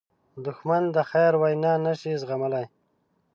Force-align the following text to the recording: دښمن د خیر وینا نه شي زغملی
دښمن 0.45 0.83
د 0.95 0.97
خیر 1.09 1.33
وینا 1.41 1.73
نه 1.85 1.93
شي 1.99 2.11
زغملی 2.21 2.65